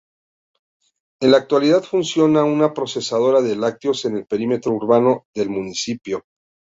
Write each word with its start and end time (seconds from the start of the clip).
En 1.21 1.29
la 1.29 1.37
actualidad 1.37 1.83
funciona 1.83 2.43
una 2.43 2.73
procesadora 2.73 3.39
de 3.43 3.55
lácteos 3.55 4.03
en 4.05 4.17
el 4.17 4.25
perímetro 4.25 4.71
urbano 4.71 5.27
del 5.35 5.51
Municipio. 5.51 6.25